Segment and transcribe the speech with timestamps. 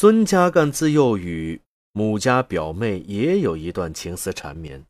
[0.00, 4.80] 孙家干自幼与母家表妹也有一段情丝缠绵，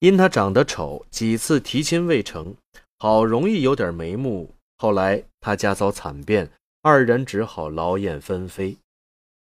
[0.00, 2.52] 因他长得丑，几次提亲未成，
[2.98, 4.52] 好容易有点眉目。
[4.78, 6.50] 后来他家遭惨变，
[6.82, 8.76] 二人只好劳燕分飞。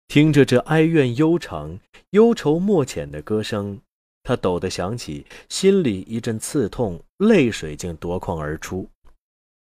[0.07, 1.78] 听着这哀怨悠长、
[2.10, 3.79] 忧愁莫浅的歌声，
[4.24, 8.90] 他陡地想起，心里一阵刺痛，泪水竟夺眶而出。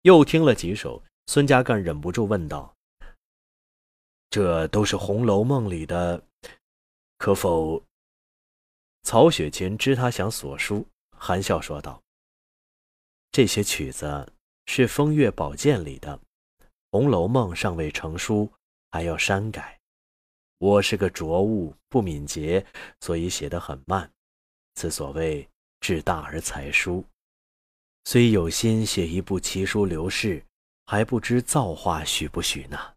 [0.01, 2.72] 又听了几首，孙家干忍不住问道
[4.33, 6.19] ：“这都是《红楼梦》里的，
[7.19, 7.83] 可否？”
[9.05, 12.01] 曹雪芹知他想所书，含笑说道
[13.31, 14.33] ：“这些曲子
[14.65, 16.17] 是《风月宝鉴》里的，
[16.89, 18.51] 《红楼梦》尚未成书，
[18.89, 19.79] 还要删改。”
[20.57, 22.65] 我是个拙物，不敏捷，
[23.01, 24.11] 所以写得很慢。
[24.73, 25.47] 此所谓
[25.79, 27.05] 志大而才疏。
[28.05, 30.43] 虽有心写一部奇书流世，
[30.87, 32.95] 还不知造化许不许呢。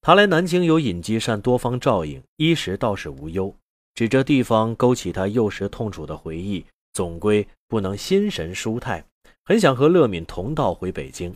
[0.00, 3.54] 他来南京有尹继善多方照应，衣食倒是无忧。
[3.94, 9.04] 只这地方勾起他幼时痛楚的回忆，总归不能心神舒泰。
[9.44, 11.34] 很想和乐敏同道回北京，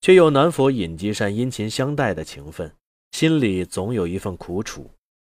[0.00, 2.72] 却又难否尹继善殷勤相待的情分。
[3.12, 4.88] 心里总有一份苦楚，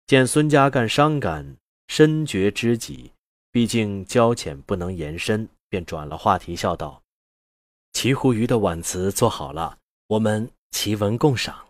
[0.06, 1.56] 见孙家干伤感，
[1.88, 3.10] 深觉知己。
[3.50, 7.02] 毕竟交浅不能言深，便转了话题，笑道
[7.92, 11.66] ：“齐胡鱼的挽词做好了，我们齐文共赏。”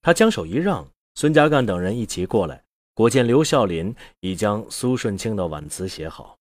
[0.00, 2.62] 他将手一让，孙家干等人一齐过来，
[2.94, 6.36] 果见刘孝林已将苏顺清的挽词写好。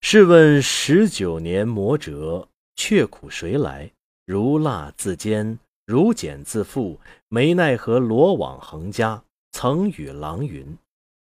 [0.00, 3.90] 试问十九年磨折，却苦谁来？
[4.24, 5.58] 如蜡自坚。
[5.86, 9.22] 如茧自缚，没奈何罗网横加。
[9.52, 10.76] 曾与郎云：“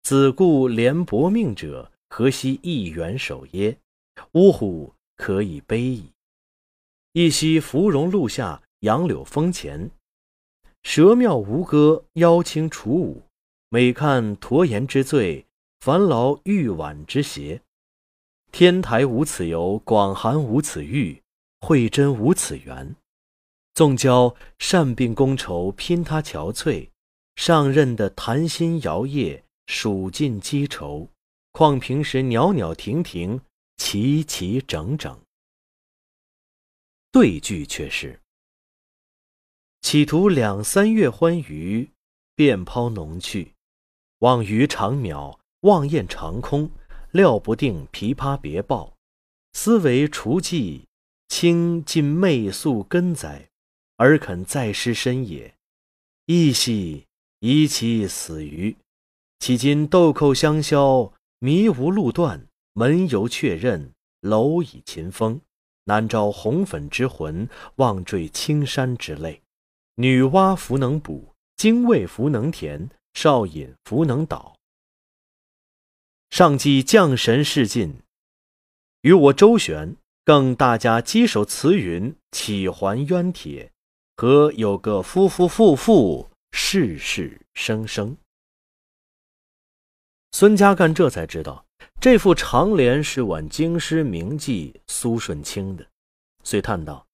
[0.02, 3.78] 子固怜薄命者，何惜一元守耶？”
[4.34, 6.10] 呜呼，可以悲矣。
[7.12, 9.88] 一夕芙蓉露下，杨柳风前，
[10.82, 13.22] 蛇庙吴歌，妖清楚舞。
[13.68, 15.46] 每看驼颜之醉，
[15.80, 17.60] 烦劳玉碗之邪。
[18.50, 21.22] 天台无此游，广寒无此玉，
[21.60, 22.96] 慧真无此缘。
[23.74, 26.88] 纵教善并觥筹拼他憔悴，
[27.36, 31.08] 上任的谈心摇曳，数尽积愁。
[31.52, 33.40] 况平时袅袅婷婷，
[33.76, 35.20] 齐齐整整。
[37.12, 38.18] 对句却是：
[39.80, 41.90] 企图两三月欢娱，
[42.34, 43.54] 便抛浓去。
[44.18, 46.70] 望鱼长渺，望雁长空，
[47.12, 48.92] 料不定琵琶别抱。
[49.52, 50.86] 思惟除迹，
[51.28, 53.48] 清尽媚素根哉。
[53.96, 55.54] 尔肯再失身也？
[56.26, 57.06] 亦系
[57.40, 58.76] 宜其死于。
[59.40, 62.46] 迄今豆蔻香消，迷无路断。
[62.74, 65.40] 门犹确认，楼已秦风。
[65.84, 69.40] 难招红粉之魂，望坠青山之泪。
[70.00, 74.56] 女娲弗能补，精卫弗能填，少隐弗能导。
[76.30, 78.00] 上记降神事尽，
[79.00, 83.72] 与我周旋，更大家稽首词云，岂还冤帖？
[84.14, 88.16] 和有个夫夫妇妇，世世生生。
[90.30, 91.66] 孙家干这才知道，
[92.00, 95.84] 这副长联是挽京师名妓苏顺清的，
[96.44, 97.04] 遂叹道：“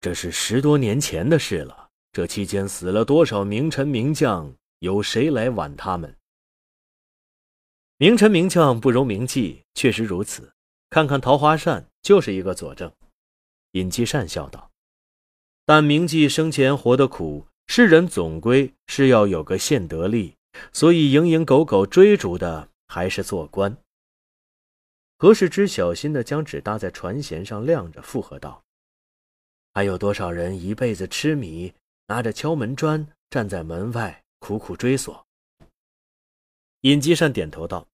[0.00, 1.90] 这是十多年前的事了。
[2.12, 4.54] 这期间死了多少名臣名将？
[4.80, 6.16] 有谁来挽他们？
[7.96, 10.52] 名臣名将不容名妓，确实如此。
[10.90, 12.92] 看看桃花扇，就是一个佐证。”
[13.72, 14.70] 尹继善笑道。
[15.64, 20.36] 但铭记生前活得苦，世人总归是要有个现得利，
[20.72, 23.76] 所以蝇营狗苟追逐的还是做官。
[25.18, 28.62] 何世之小心地将纸搭在船舷上晾着，附和道
[29.76, 31.70] ：“还有多少人一辈子痴迷，
[32.06, 35.26] 拿着敲门砖站在门外苦苦追索？”
[36.80, 37.86] 尹吉善点头道：“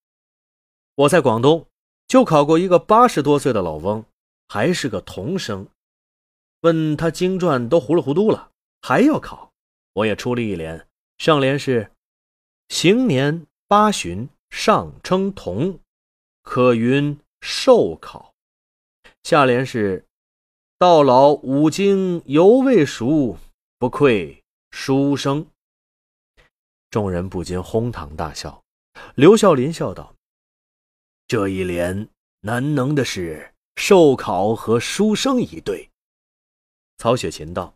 [0.95, 1.67] 我在广东
[2.07, 4.05] 就考过一个八十多岁的老翁，
[4.47, 5.67] 还是个童生。”
[6.63, 8.49] 问他经传都糊里糊涂了，
[8.81, 9.51] 还要考？
[9.91, 11.91] 我也出了一联，上联是
[12.69, 15.77] “行年八旬上称童，
[16.43, 18.33] 可云寿考”，
[19.23, 20.05] 下联是
[20.83, 23.37] “到老五经犹未熟，
[23.79, 25.47] 不愧书生”。
[26.91, 28.61] 众人不禁哄堂大笑。
[29.15, 30.13] 刘孝林笑道
[31.25, 32.09] ：“这一联
[32.41, 35.89] 难能的是寿考和书生一对。”
[36.99, 37.73] 曹雪芹道：“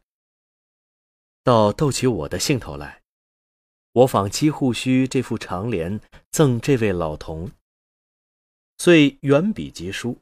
[1.45, 3.01] 倒逗起我的兴头来，
[3.93, 5.97] 我仿七户须这副长联
[6.31, 7.49] 赠这位老童。”
[8.77, 10.17] 遂远笔疾书。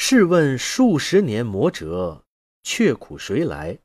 [0.00, 2.24] 试问数十年磨折，
[2.62, 3.78] 却苦谁来？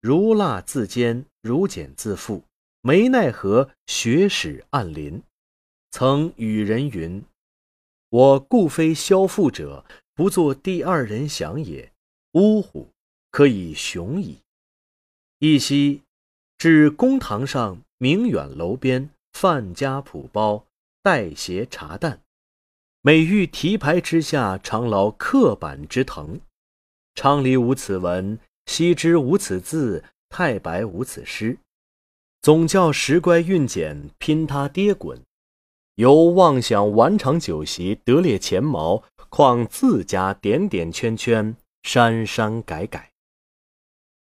[0.00, 2.42] 如蜡自坚，如茧自缚，
[2.82, 5.22] 没奈何，雪始暗临。
[5.90, 7.24] 曾与人云
[8.10, 9.84] ：“我故非消父者，
[10.14, 11.90] 不做第二人想也。”
[12.34, 12.90] 呜呼，
[13.30, 14.38] 可以雄矣！
[15.38, 16.02] 一夕，
[16.58, 20.66] 至公堂上，明远楼边，范家仆包，
[21.02, 22.20] 带携茶淡。
[23.06, 26.40] 每遇题牌之下，常劳刻板之藤。
[27.14, 31.58] 昌黎无此文，羲之无此字，太白无此诗。
[32.40, 35.20] 总教石乖运简，拼他跌滚。
[35.96, 43.12] 由妄想顽长酒席，得列前茅，况自家点点圈圈，删删改改。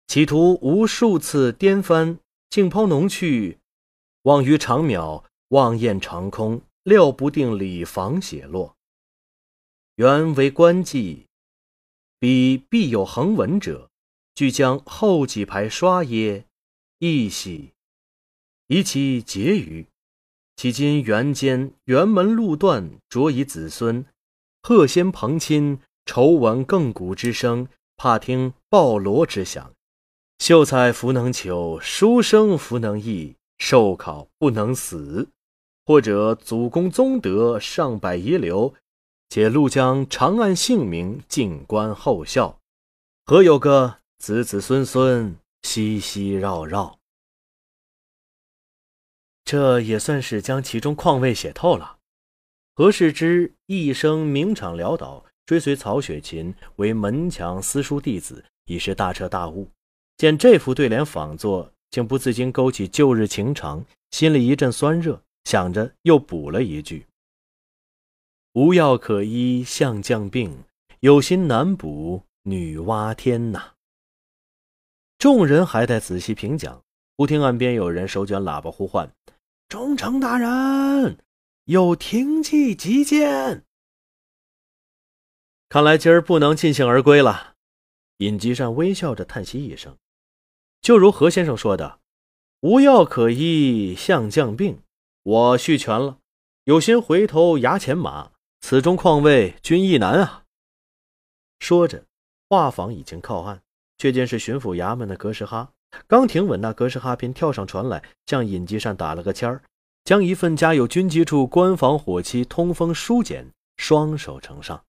[0.07, 2.17] 企图无数次颠翻，
[2.49, 3.59] 竟抛浓去，
[4.23, 8.77] 望于长渺，望雁长空，料不定里房写落。
[9.95, 11.25] 原为官妓。
[12.17, 13.89] 彼必有横纹者，
[14.33, 16.45] 俱将后几排刷耶？
[16.99, 17.73] 亦喜，
[18.67, 19.85] 以其结余。
[20.55, 24.05] 迄今园间辕门路断，着以子孙，
[24.61, 27.67] 贺先朋亲，愁闻亘古之声，
[27.97, 29.73] 怕听报罗之响。
[30.39, 35.27] 秀才弗能求，书生弗能译，寿考不能死。
[35.85, 38.73] 或者祖公宗德，上百遗留。
[39.29, 42.59] 且陆将长按姓名，静观后效，
[43.25, 46.99] 何有个子子孙孙熙熙绕绕？
[49.43, 51.97] 这也算是将其中况味写透了。
[52.75, 59.67] 何世之一生名场潦倒，追随曹雪芹为门墙私塾弟子，已是大彻大悟。
[60.17, 67.07] 见这副对联仿作，竟不自禁勾起旧日情长，心里一阵酸热，想着又补了一句。
[68.53, 70.65] 无药可医相将病，
[70.99, 73.73] 有心难补女娲天呐。
[75.17, 76.83] 众人还在仔细评讲，
[77.17, 79.11] 忽听岸边有人手卷喇叭呼唤
[79.69, 81.17] ：“忠诚大人，
[81.65, 83.63] 有停骑急见。”
[85.67, 87.55] 看来今儿不能尽兴而归了。
[88.17, 89.97] 尹吉善微笑着叹息一声
[90.79, 91.99] ：“就如何先生说的，
[92.61, 94.79] 无药可医相将病，
[95.25, 96.19] 我续全了，
[96.65, 98.31] 有心回头衙前马。”
[98.61, 100.43] 此中况味君亦难啊！
[101.59, 102.05] 说着，
[102.49, 103.61] 画舫已经靠岸，
[103.99, 105.71] 却见是巡抚衙门的格什哈。
[106.07, 109.63] 刚停稳，那格什哈便跳上船来，向尹吉善打了个签儿，
[110.03, 114.83] 将一份家有军机处官房火漆通风书简双手呈上。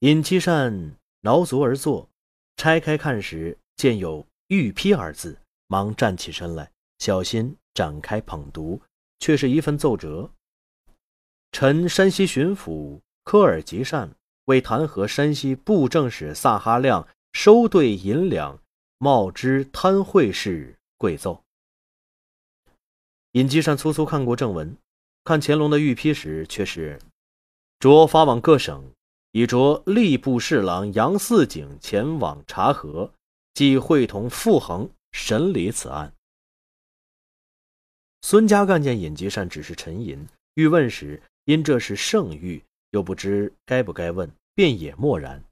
[0.00, 2.08] 尹吉善挠足而坐，
[2.56, 5.36] 拆开看时，见有“御批”二字，
[5.66, 8.80] 忙站起身来，小心展开捧读，
[9.22, 10.28] 却是一份奏折。
[11.52, 14.10] 臣山西巡抚科尔吉善
[14.46, 18.58] 为弹劾山西布政使萨哈亮收兑银两、
[18.98, 21.40] 冒知贪贿事，跪奏。
[23.32, 24.76] 尹吉善粗粗看过正文，
[25.22, 26.98] 看乾隆的御批时，却是
[27.78, 28.90] 着发往各省，
[29.30, 33.12] 已着吏部侍郎杨四景前往查核，
[33.54, 36.12] 即会同傅恒审理此案。
[38.22, 41.22] 孙家干见尹吉善只是沉吟，欲问时。
[41.44, 45.42] 因这是圣谕，又不知该不该问，便也默然。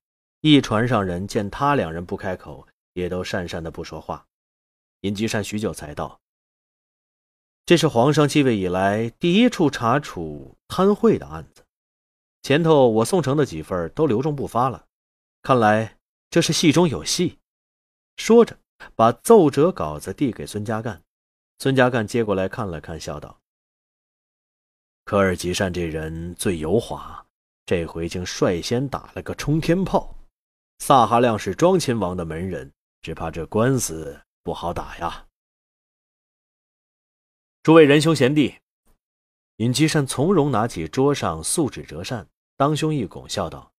[0.41, 4.25] 一船上人见他两人不开口，也都讪讪的不说话。
[5.01, 6.21] 尹吉善许久才道
[7.67, 11.65] ：“这是皇上继位以来第一处查处贪贿的案子，
[12.43, 14.87] 前头我送呈的几份都留中不发了，
[15.43, 15.97] 看来
[16.31, 17.41] 这是戏中有戏。”
[18.17, 18.57] 说着，
[18.95, 21.03] 把奏折稿子递给孙家干。
[21.63, 23.39] 孙家干接过来看了看，笑道。
[25.05, 27.27] 科尔吉善这人最油滑，
[27.67, 30.17] 这回竟率先打了个冲天炮。
[30.79, 35.27] 萨哈亮是庄亲王的门人，只怕这官司不好打呀。
[37.63, 38.55] 诸位仁兄贤弟，
[39.57, 42.27] 尹吉善从容拿起桌上素纸折扇，
[42.57, 43.71] 当胸一拱，笑道：“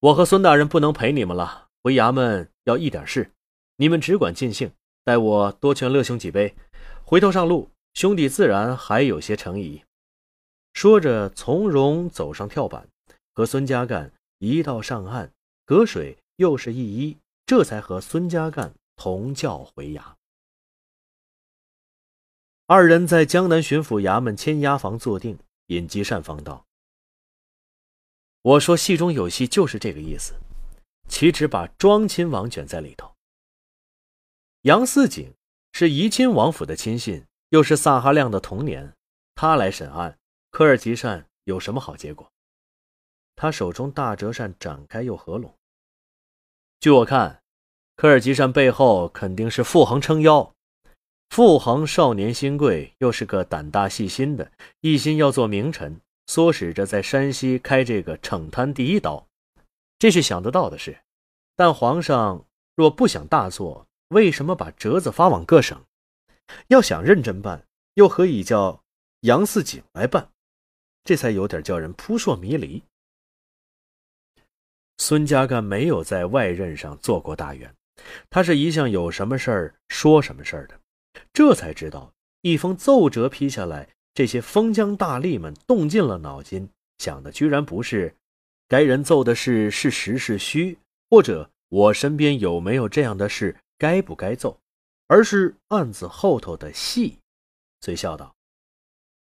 [0.00, 3.32] 我和孙大人不能陪你们了，回衙门要议点事，
[3.76, 4.70] 你们只管尽兴，
[5.08, 6.54] 待我多劝乐兄几杯，
[7.02, 9.82] 回头上路，兄弟自然还有些诚意。”
[10.74, 12.86] 说着，从容走上跳板，
[13.32, 15.32] 和孙家干一道上岸，
[15.64, 20.02] 隔水又是一揖，这才和孙家干同轿回衙。
[22.66, 25.38] 二人在江南巡抚衙门签押房坐定，
[25.68, 26.66] 尹吉善方道
[28.42, 30.34] ：“我说戏中有戏，就是这个意思。
[31.08, 33.10] 岂止把庄亲王卷在里头？
[34.62, 35.32] 杨四景
[35.72, 38.92] 是怡亲王府的亲信，又是萨哈亮的童年，
[39.34, 40.18] 他来审案。”
[40.50, 42.28] 科尔吉善有什么好结果？
[43.36, 45.54] 他手中大折扇展开又合拢。
[46.80, 47.42] 据我看，
[47.94, 50.52] 科尔吉善背后肯定是傅恒撑腰。
[51.28, 54.50] 傅恒少年心贵，又是个胆大细心的，
[54.80, 59.28] 一心要做名臣，唆使着在山西开这个惩贪第一刀，
[59.98, 60.98] 这是想得到的事。
[61.54, 65.84] 但皇上若不想大做，为什么把折子发往各省？
[66.68, 68.82] 要想认真办，又何以叫
[69.20, 70.30] 杨四景来办？
[71.04, 72.82] 这才有点叫人扑朔迷离。
[74.96, 77.74] 孙家干没有在外任上做过大员，
[78.30, 80.80] 他是一向有什么事儿说什么事儿的。
[81.32, 88.14] 这才知道，一封奏折批下来，这些封疆大吏们动尽了脑筋，想的居然不是
[88.66, 90.78] 该人奏的事是实是虚，
[91.10, 94.60] 或者我身边有没有这样的事该不该揍，
[95.06, 97.18] 而是案子后头的戏。
[97.80, 98.36] 遂笑道：“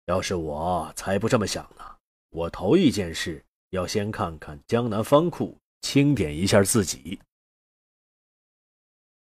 [0.06, 1.96] 要是我才不这么想呢。
[2.30, 7.20] 我头一件事要先看看江南方库。”清点一下自己，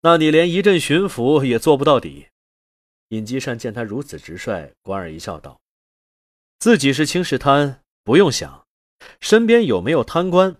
[0.01, 2.27] 那你连一阵巡抚也做不到底。
[3.07, 5.59] 尹吉善见他如此直率，莞尔一笑，道
[6.59, 8.67] ：“自己是清事贪，不用想；
[9.19, 10.55] 身边有没有贪官，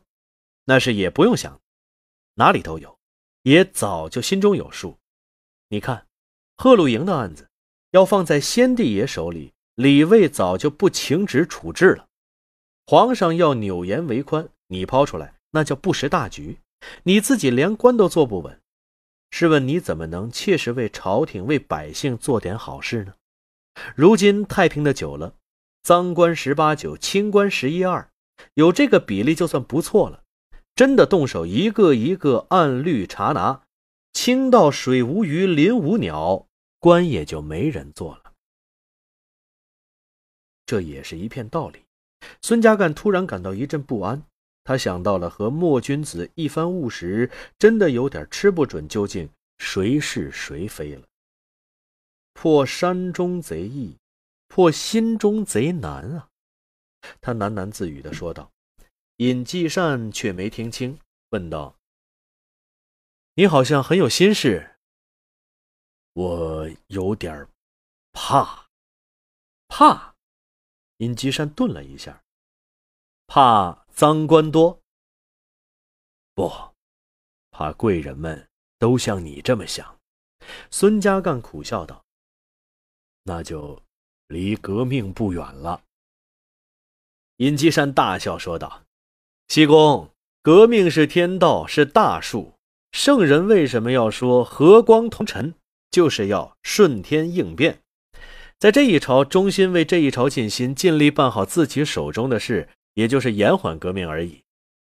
[0.65, 1.61] 那是也不用想，
[2.33, 2.97] 哪里都有，
[3.43, 4.97] 也早就心中有数。
[5.69, 6.07] 你看，
[6.57, 7.49] 贺露营的案子，
[7.91, 12.07] 要放在先帝爷手里，李卫早就不请旨处置了。
[12.85, 16.59] 皇上要扭严为宽，你抛出来。”那叫不识大局，
[17.03, 18.61] 你自己连官都坐不稳，
[19.31, 23.15] 试问你怎么能切实为朝廷、为百姓做点好事呢？
[23.93, 25.35] 如今太平的久了，
[25.83, 28.09] 赃官十八九，清官十一二，
[28.53, 30.23] 有这个比例就算不错了。
[30.75, 33.63] 真的动手一个一个按律查拿，
[34.13, 36.47] 清到水无鱼，林无鸟，
[36.79, 38.33] 官也就没人做了。
[40.65, 41.83] 这也是一片道理。
[42.41, 44.23] 孙家干突然感到一阵不安。
[44.63, 51.01] 他想到了和莫君子一番误时，真的有点吃不准究竟谁是谁非了。
[52.33, 53.97] 破山中贼易，
[54.47, 56.27] 破心中贼难啊！
[57.19, 58.50] 他喃喃自语的说道。
[59.21, 60.99] 尹继善却没听清，
[61.29, 61.77] 问道
[63.37, 64.79] ：“你好像很有心事。”
[66.13, 67.47] 我有点
[68.13, 68.67] 怕，
[69.67, 70.15] 怕。
[70.97, 72.23] 尹继善顿了一下，
[73.27, 73.85] 怕。
[73.93, 74.81] 赃官多，
[76.33, 76.49] 不
[77.51, 78.49] 怕贵人们
[78.79, 79.99] 都像你这么想。
[80.71, 82.03] 孙家淦苦笑道
[83.21, 83.83] ：“那就
[84.29, 85.83] 离革命不远了。”
[87.37, 88.83] 尹继善大笑说道
[89.53, 90.09] ：“西公，
[90.41, 92.53] 革命是天道，是大术。
[92.93, 95.55] 圣人为什么要说和光同尘？
[95.89, 97.81] 就是要顺天应变，
[98.57, 104.41] 在这一朝忠心为这一朝尽心，尽力办好自己手中的事。”也就是延缓革命而已，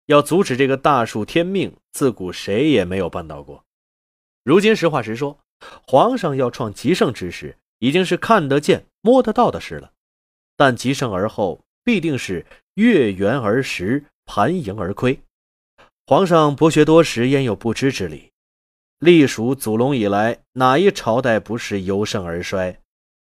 [0.07, 3.63] 要阻止这个大树天命，自古谁也没有办到过。
[4.43, 5.39] 如今实话实说，
[5.87, 9.93] 皇上要创极盛之时，已经是看得见、摸得到的事了。
[10.57, 12.45] 但极盛而后，必定是
[12.75, 15.19] 月圆而食，盘盈而亏。
[16.07, 18.31] 皇上博学多识，焉有不知之理？
[18.99, 22.81] 历数祖龙以来，哪一朝代不是由盛而衰？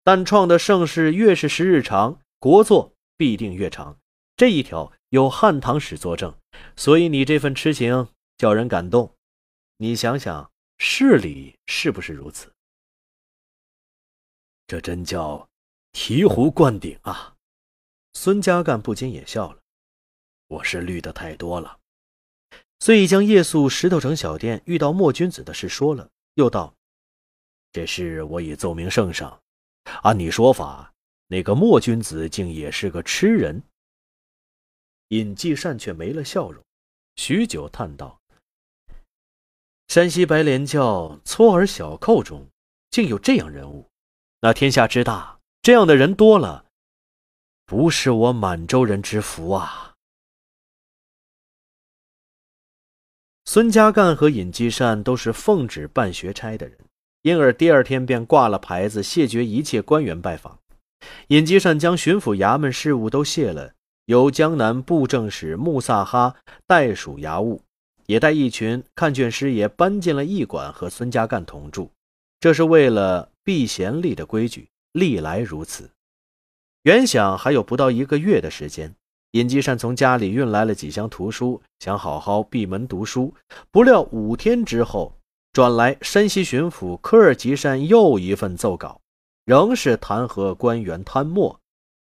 [0.05, 3.99] 但创的盛世越是时日长，国祚必定越长。
[4.37, 6.35] 这一条有汉唐史作证，
[6.77, 9.15] 所以你这份痴情叫人感动。
[9.79, 12.53] 你想想，事理是不是如此？
[14.67, 15.49] 这真叫
[15.93, 17.35] 醍醐灌顶啊！
[18.15, 19.59] 孙家干不禁也笑了。
[20.49, 21.79] 我是虑的太多了，
[22.81, 26.75] 遂已将夜宿石头城小店遇到莫君子的事说了，又道
[27.71, 29.41] ：“这事我已奏明圣上，
[30.03, 30.95] 按你说法，
[31.27, 33.63] 那个莫君子竟也是个痴人。”
[35.09, 36.65] 尹继善却没了笑容，
[37.17, 38.19] 许久叹道
[39.89, 42.47] ：“山西白莲教搓耳小寇中，
[42.91, 43.87] 竟有这样人物。
[44.41, 46.65] 那天下之大，这样的人多了，
[47.67, 49.85] 不是我满洲人之福啊！”
[53.51, 56.77] 孙家干和尹继善都是奉旨办学差的人，
[57.23, 60.59] 因而第二天便挂了牌子，谢绝一切官员拜访。
[61.29, 63.73] 尹继善将巡抚衙门事务都卸了。
[64.05, 66.37] 由江南布政使穆萨哈
[66.67, 67.63] 代署衙务，
[68.05, 71.91] 也带一群看卷师爷搬进了驿馆和孙家干同住。
[72.41, 75.89] 这是为了避嫌立的规矩，历来如此。
[76.83, 78.95] 原想还有不到一个月的时间，
[79.39, 83.33] 尹继善从家里运来了几箱图书，想好好闭门读书。
[83.71, 85.15] 不料五天之后，
[85.53, 89.01] 转来山西巡抚科尔吉善又一份奏稿，
[89.45, 91.59] 仍是弹劾官员贪墨，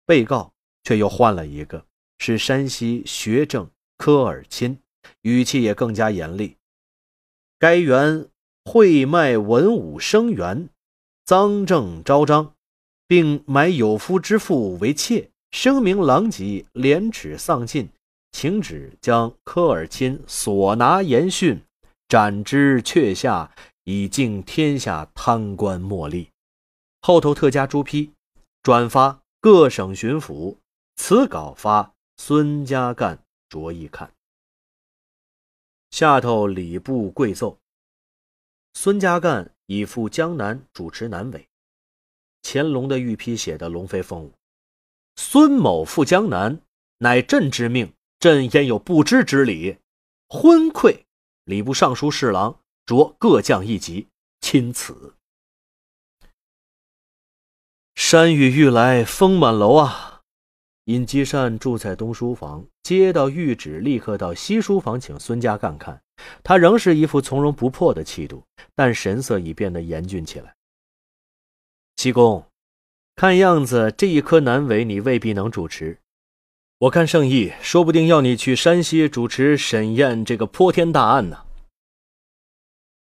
[0.04, 0.52] 被告。
[0.84, 1.86] 却又换了一个，
[2.18, 4.76] 是山西学政科尔钦，
[5.20, 6.56] 语气也更加严厉。
[7.56, 8.26] 该员
[8.64, 10.68] 会卖文武生员，
[11.24, 12.54] 赃政昭彰，
[13.06, 17.88] 并买有夫之妇为妾，声名狼藉，廉耻丧尽，
[18.32, 21.62] 请旨将科尔钦所拿严训，
[22.08, 23.54] 斩之阙下，
[23.84, 26.26] 以敬天下贪官墨吏。
[27.02, 28.12] 后头特加朱批，
[28.62, 30.56] 转发各省巡抚。
[30.96, 33.18] 此稿发孙家干
[33.48, 34.12] 着意看。
[35.90, 37.58] 下头礼部跪奏。
[38.74, 41.46] 孙家干已赴江南主持南委。
[42.42, 44.32] 乾隆的御批写的龙飞凤舞。
[45.16, 46.60] 孙某赴江南，
[46.98, 49.78] 乃朕之命，朕焉有不知之理？
[50.28, 51.04] 昏聩！
[51.44, 54.08] 礼部尚书侍郎着各将一级
[54.40, 55.14] 钦此。
[57.94, 60.22] 山雨欲来风满楼啊！
[60.86, 66.02] 尹积善住在东书房，接到谕旨，立刻到西书房请孙家干看。
[66.42, 70.54] 他仍是一副从容不迫的气度，但神色已变得严峻起来。
[71.96, 72.44] 七公，
[73.14, 75.98] 看样子这一科南委你未必能主持。
[76.78, 81.46] 我看圣意，说不定要你去山西主持审验这个泼天大案呢。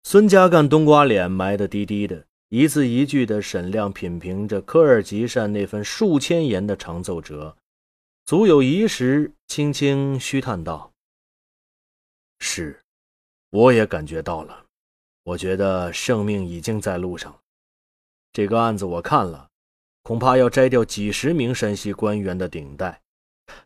[0.03, 7.55] 孙家干冬瓜脸埋得低低的，一字一句的审量品评着科尔吉善那份数千言的长奏折，
[8.25, 10.91] 足有一时，轻轻虚叹道
[12.39, 12.79] ：“是。”
[13.51, 14.65] 我也感觉到了，
[15.23, 17.37] 我觉得圣命已经在路上。
[18.33, 19.50] 这个案子我看了，
[20.03, 23.01] 恐怕要摘掉几十名山西官员的顶戴。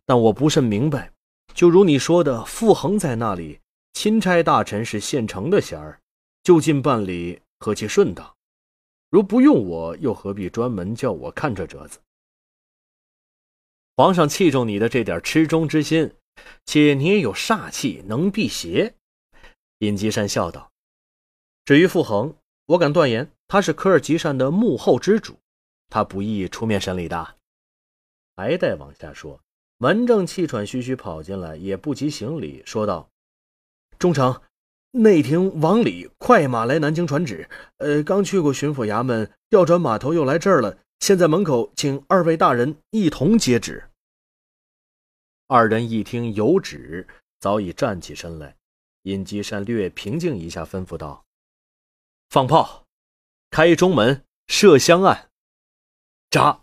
[0.06, 1.12] 但我不甚明白，
[1.54, 3.60] 就如你说的，傅恒在那里，
[3.94, 6.00] 钦差大臣是现成的衔儿，
[6.44, 8.36] 就近办理，何其顺当。
[9.10, 12.00] 如不用我，又何必专门叫我看这折子？
[13.96, 16.12] 皇上器重你的这点痴忠之心，
[16.65, 18.94] 且你也有煞气，能辟邪。
[19.80, 20.72] 尹吉善笑道
[21.63, 25.38] ：“至于傅恒，我敢断言，他是科尔吉善的幕后之主，
[25.96, 27.38] 他不易出面审理的。”
[28.36, 29.40] 还待往下说，
[29.77, 33.10] 门正气喘吁吁跑进来，也不及行礼，说道
[33.98, 34.42] ：“忠诚，
[34.92, 37.50] 内廷王礼快马来南京传旨。
[37.77, 40.77] 呃，刚去过巡抚衙门，调转码头，又来这儿了。
[41.00, 43.90] 现在门口，请二位大人一同接旨。”
[45.48, 47.08] 二人一听有旨，
[47.40, 48.58] 早已站起身来。
[49.03, 51.24] 尹吉善略平静一下，吩咐道
[52.27, 52.84] ：“放炮，
[53.50, 55.29] 开中门，射香案，
[56.36, 56.60] 扎。”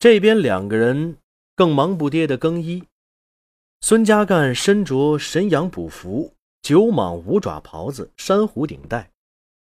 [0.00, 1.18] 这边两个人
[1.54, 2.82] 更忙不迭的更衣。
[3.80, 9.10] 孙家干身着神羊补服、九蟒五爪袍子、珊瑚顶带，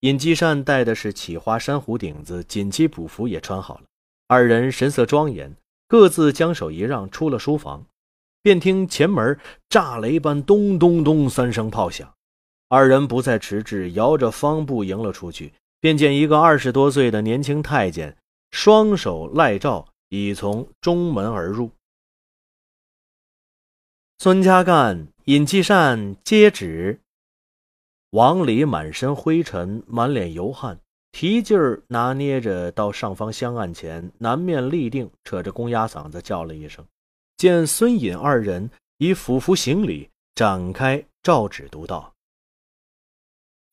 [0.02, 3.84] 尹继善戴的是起花珊瑚顶子，锦旗补服也穿好了。
[4.28, 5.56] 二人神色庄严，
[5.88, 7.84] 各自将手一让，出了书房。
[8.44, 12.14] 便听前门炸雷般咚咚咚三声炮响，
[12.70, 15.54] 二人不再迟滞，摇着方步迎了出去。
[15.80, 18.18] 便见一个二十多岁的年轻太监，
[18.52, 21.72] 双手赖诏，已从中门而入。
[24.20, 27.00] 孙家干、尹继善接旨。
[28.12, 30.80] 王里满身灰尘，满脸油汗，
[31.12, 36.84] 提劲儿拿捏着到上方香案前，南面立定，扯着公鸭嗓子叫了一声。
[37.36, 42.14] 见孙尹二人已俯伏行礼，展开诏旨读道：“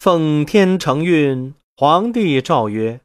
[0.01, 3.01] 奉天承运，皇帝诏曰：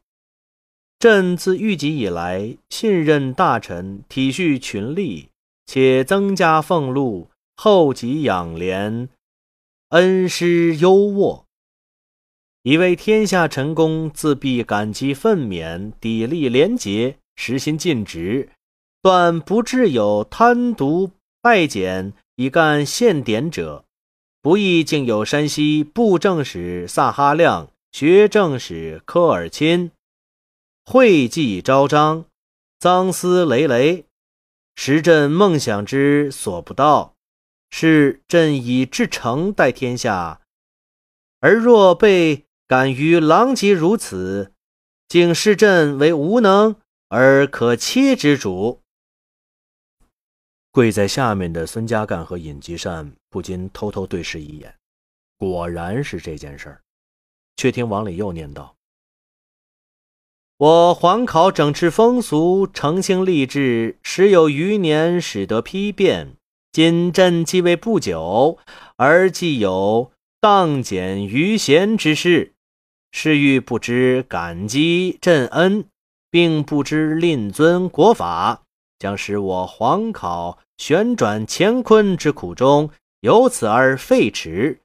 [0.99, 5.29] 朕自御己以来，信任大臣，体恤群吏，
[5.65, 9.09] 且增加俸禄，厚积养廉，
[9.89, 11.45] 恩师优渥，
[12.61, 18.49] 以为天下臣公自必感激愤勉，砥砺廉洁，实心尽职。”
[19.01, 21.09] 断不至有贪渎
[21.41, 23.85] 败减以干献典者，
[24.43, 29.91] 不亦竟有山西布政使萨哈亮、学政使科尔钦，
[30.85, 32.25] 讳迹昭彰，
[32.79, 34.05] 赃私累累，
[34.75, 37.15] 实朕梦想之所不到。
[37.71, 40.41] 是朕以至诚待天下，
[41.39, 44.53] 而若被敢于狼藉如此，
[45.07, 46.75] 竟视朕为无能
[47.09, 48.81] 而可欺之主。
[50.71, 54.75] 跪在下面的孙家干和尹吉善不禁偷偷对视一眼，
[55.37, 56.81] 果然是这件事儿。
[57.59, 58.77] 却听王礼又念道
[60.55, 66.37] ：“我皇考整治风俗，诚心立志，时有余年，使得批变。
[66.71, 68.57] 今朕继位不久，
[68.95, 72.53] 而既有荡减余贤之事，
[73.11, 75.83] 是欲不知感激朕恩，
[76.31, 78.61] 并不知令尊国法。”
[78.99, 84.77] 将使我皇考旋转乾坤之苦衷，由此而废弛。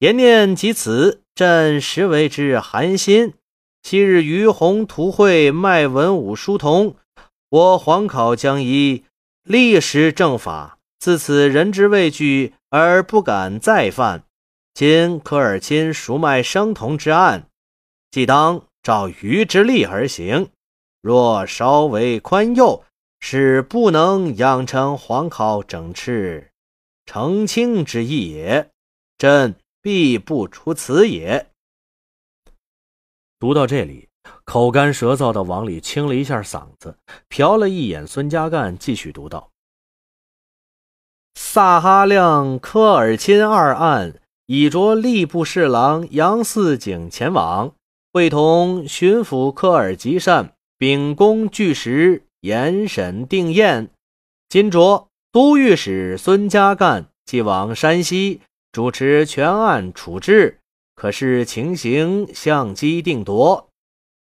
[0.00, 3.34] 言念及此，朕实为之寒心。
[3.82, 6.94] 昔日于洪图会卖文武书童，
[7.48, 9.04] 我皇考将以
[9.42, 14.22] 历时正法，自此人之畏惧而不敢再犯。
[14.72, 17.48] 今科尔钦赎卖生童之案，
[18.12, 20.50] 即当照余之例而行。
[21.02, 22.84] 若稍为宽宥，
[23.18, 26.44] 是不能养成皇考整饬
[27.04, 28.70] 澄清之意也。
[29.16, 29.56] 朕。
[29.80, 31.50] 必不出此也。
[33.38, 34.08] 读到这里，
[34.44, 36.98] 口干舌燥的王里清了一下嗓子，
[37.30, 39.52] 瞟了一眼孙家干，继续读道
[41.38, 47.74] ：“萨哈亮、科尔钦二案，已着吏部侍郎杨四景前往，
[48.12, 53.90] 会同巡抚科尔吉善秉公据实，严审定验。
[54.48, 60.58] 今着都御史孙家干即往山西。”主持全案处置，
[60.94, 63.70] 可视情形，相机定夺，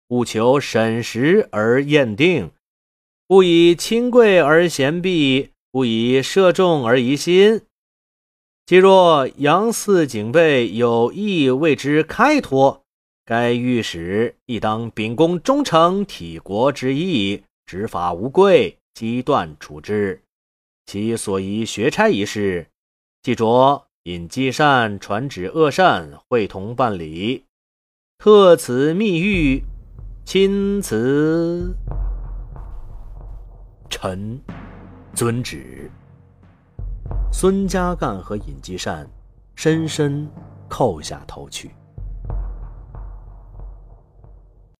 [0.10, 2.52] 务求审实而验定，
[3.30, 7.62] 勿以亲贵而嫌避，勿以涉众而疑心。
[8.66, 12.84] 既若杨四警备有意为之开脱，
[13.26, 20.22] 该御史亦当秉公忠诚，体国之义，执法无贵，机断处置。
[20.86, 22.68] 其所疑学差一事，
[23.24, 23.87] 即着。
[24.08, 27.44] 尹积善传旨恶善，会同办理。
[28.18, 29.62] 特此密谕，
[30.24, 31.76] 钦此。
[33.90, 34.42] 臣
[35.14, 35.92] 遵旨。
[37.34, 39.06] 孙家淦和尹继善
[39.56, 40.26] 深深
[40.70, 41.72] 叩下头去。